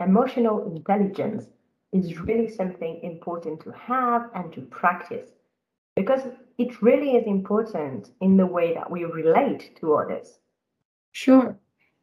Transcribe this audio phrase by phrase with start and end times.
[0.00, 1.46] emotional intelligence
[1.92, 5.30] is really something important to have and to practice
[5.94, 6.22] because
[6.58, 10.38] it really is important in the way that we relate to others.
[11.12, 11.56] Sure.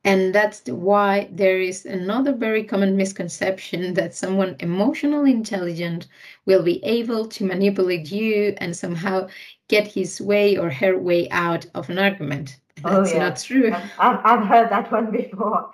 [0.05, 6.07] And that's why there is another very common misconception that someone emotionally intelligent
[6.45, 9.29] will be able to manipulate you and somehow
[9.69, 12.57] get his way or her way out of an argument.
[12.83, 13.19] Oh, That's yeah.
[13.19, 13.71] not true.
[13.97, 15.73] I've, I've heard that one before.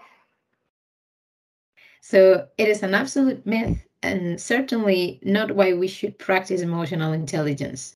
[2.02, 7.96] So it is an absolute myth and certainly not why we should practice emotional intelligence.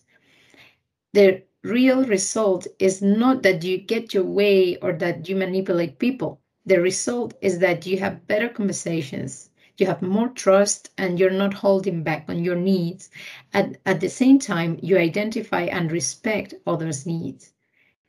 [1.13, 6.41] The real result is not that you get your way or that you manipulate people.
[6.66, 11.53] The result is that you have better conversations, you have more trust, and you're not
[11.53, 13.09] holding back on your needs.
[13.53, 17.53] At, at the same time, you identify and respect others' needs.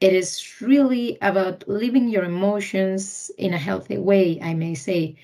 [0.01, 5.16] It is really about living your emotions in a healthy way, I may say,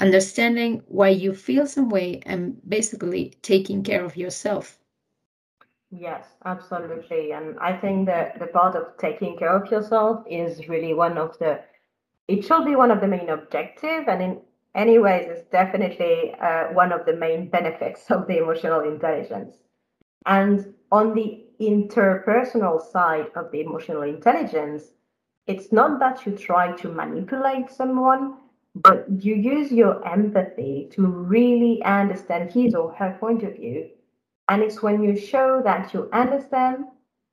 [0.00, 4.78] understanding why you feel some way and basically taking care of yourself.
[5.90, 7.32] Yes, absolutely.
[7.32, 11.38] And I think that the part of taking care of yourself is really one of
[11.38, 11.60] the,
[12.28, 14.06] it should be one of the main objective.
[14.06, 14.40] And in
[14.74, 19.56] any ways, it's definitely uh, one of the main benefits of the emotional intelligence.
[20.26, 24.92] And on the interpersonal side of the emotional intelligence,
[25.46, 28.36] it's not that you try to manipulate someone,
[28.82, 33.88] but you use your empathy to really understand his or her point of view
[34.48, 36.84] and it's when you show that you understand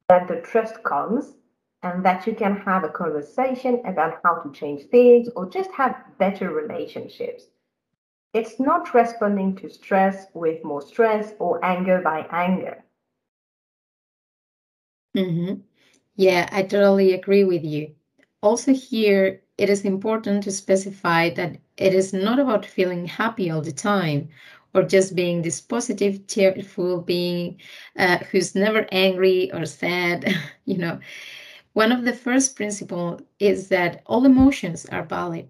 [0.10, 1.36] that the trust comes
[1.84, 5.96] and that you can have a conversation about how to change things or just have
[6.18, 7.46] better relationships.
[8.34, 12.84] It's not responding to stress with more stress or anger by anger.
[15.16, 15.62] Mm-hmm.
[16.16, 17.96] Yeah, I totally agree with you.
[18.42, 23.62] Also, here it is important to specify that it is not about feeling happy all
[23.62, 24.30] the time
[24.74, 27.60] or just being this positive, cheerful being
[27.98, 30.34] uh, who's never angry or sad.
[30.66, 31.00] you know,
[31.74, 35.50] one of the first principles is that all emotions are valid,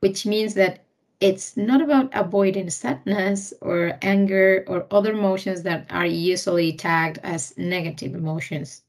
[0.00, 0.84] which means that
[1.20, 7.56] it's not about avoiding sadness or anger or other emotions that are usually tagged as
[7.58, 8.82] negative emotions.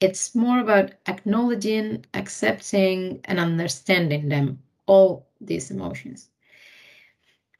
[0.00, 6.30] It's more about acknowledging, accepting, and understanding them, all these emotions.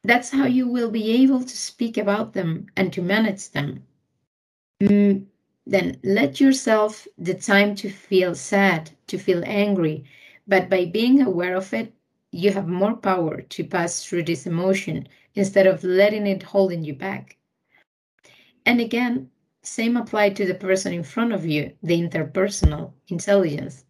[0.03, 3.85] That's how you will be able to speak about them and to manage them.
[4.81, 5.27] Mm,
[5.65, 10.05] then let yourself the time to feel sad, to feel angry,
[10.47, 11.93] but by being aware of it,
[12.31, 16.93] you have more power to pass through this emotion instead of letting it holding you
[16.93, 17.37] back.
[18.65, 19.31] And again,
[19.63, 23.85] same apply to the person in front of you, the interpersonal intelligence.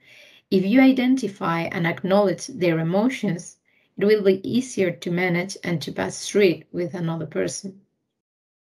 [0.52, 3.58] If you identify and acknowledge their emotions,
[3.98, 7.82] it will be easier to manage and to pass through it with another person.